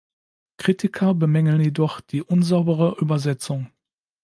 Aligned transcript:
Kritiker 0.57 1.13
bemängeln 1.13 1.61
jedoch 1.61 2.01
die 2.01 2.23
unsaubere 2.23 2.95
Übersetzung. 2.99 3.71